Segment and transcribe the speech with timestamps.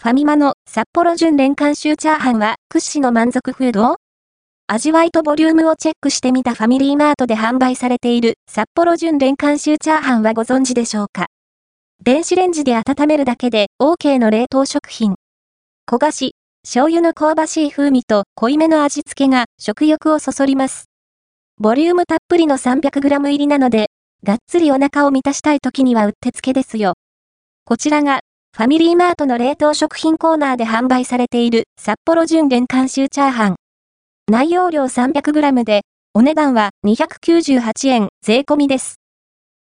[0.00, 3.96] ファミマの札幌純連監修チャーハンは屈指の満足フード
[4.68, 11.26] 味わいとボリュームをチェックしてみたファミリーマートで販売されている札幌純連監修チャーハンはご存知でしょうか？
[12.00, 15.16] 電子レンジで温めるだけで OK の冷凍食品。
[15.90, 20.84] 焦がし、醤油の香ばしい風味と濃いめの味付けが食欲をそそります。
[21.58, 23.88] ボリュームたっぷりの 300g 入りなので、
[24.22, 26.94] がっつりお腹を満たしたい時にはうってつけですよ。
[27.64, 28.20] こちらが
[28.58, 33.56] ファミリーマートの冷凍食品コーナーで販売されている札幌純連監修チャーハン。
[34.28, 38.96] 内容量 300g で、お値段は298円税込みです。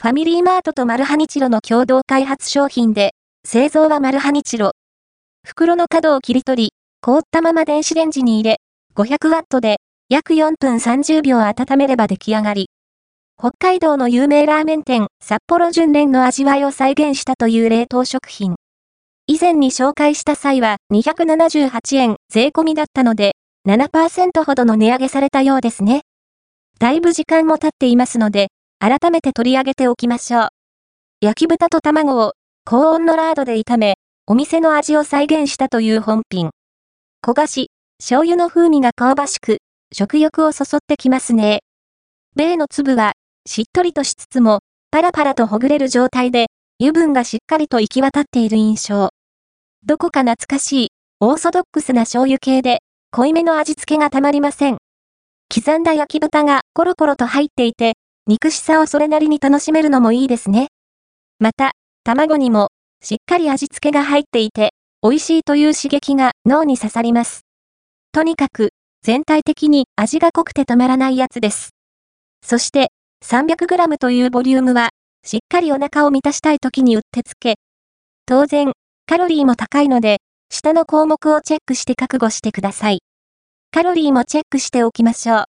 [0.00, 3.10] ファミリーマートとマルハニチロの共同開発商品で、
[3.44, 4.70] 製造はマルハニチロ。
[5.46, 6.70] 袋の角を切り取り、
[7.02, 8.56] 凍ったまま電子レンジに入れ、
[8.96, 12.70] 500ワットで約4分30秒温めれば出来上がり。
[13.38, 18.56] 北海道の有名ラーメン店、札幌純連の味わいを再現したという冷凍食品。
[19.30, 23.32] 以前に紹介した際は278円税込みだったので、
[23.68, 26.00] 7%ほどの値上げされたようですね。
[26.78, 30.48] だいぶ時間も経っていますので、改めて取り上げておきましょう。
[31.20, 32.32] 焼き豚と卵を
[32.64, 36.48] 高温のラードで炒め、お店の味を再現したという本品。
[37.22, 39.58] 焦がし、醤油の風味が香ばしく、
[39.92, 41.60] 食欲をそそってきますね。
[42.34, 43.12] 米の粒は、
[43.46, 46.46] しっとりとしつつも、パラパラとほぐれる状態で、
[46.80, 49.10] 油分がしっかりと行き渡っている印象。
[49.88, 50.88] どこか懐かしい、
[51.20, 54.76] オーソドックスな醤油系で、濃いめの味付けがたまりません。
[55.50, 57.94] 刻んだ焼き豚がコロコロと入っていて、
[58.26, 60.68] 肉しさをそれなりに楽しめるのもいいですね。
[61.38, 61.72] また、
[62.04, 62.68] 卵にも、
[63.02, 67.46] しっかり味付けが入っていて、美味しいという刺激が脳に刺さります。
[68.12, 71.70] とにかく、全体的に味が濃くてたまらないやつです。
[72.44, 72.90] そして、
[73.24, 74.90] 300g というボリュームは、
[75.24, 77.54] しっかりお腹を満たしたい時にうってつけ。
[78.26, 78.72] 当然、
[79.08, 80.18] カロリーも高いので、
[80.50, 82.98] 下の項目をチェックして覚悟してください。
[83.70, 85.44] カロリーもチェックしておきましょう。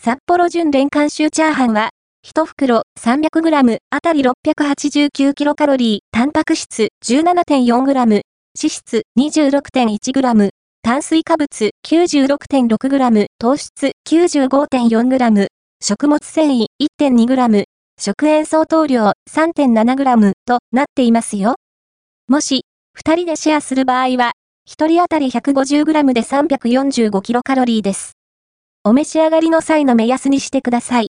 [0.00, 1.90] 札幌純連監修チャーハンは、
[2.24, 8.22] 1袋 300g あたり 689kcal、タンパク質 17.4g、脂
[8.54, 10.50] 質 26.1g、
[10.82, 15.48] 炭水化物 96.6g、糖質 95.4g、
[15.82, 16.66] 食物繊維
[17.00, 17.64] 1.2g、
[17.98, 21.56] 食塩相当量 3.7g となっていますよ。
[22.28, 22.62] もし、
[22.98, 24.32] 二人でシェアする場合は、
[24.64, 28.16] 一人当たり 150g で 345kcal です。
[28.84, 31.04] お召し上がりの際の目安にしてください。